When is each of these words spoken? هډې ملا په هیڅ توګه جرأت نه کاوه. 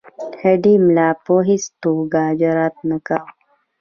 هډې 0.41 0.73
ملا 0.85 1.09
په 1.25 1.33
هیڅ 1.47 1.63
توګه 1.83 2.21
جرأت 2.41 2.75
نه 2.89 2.97
کاوه. 3.07 3.29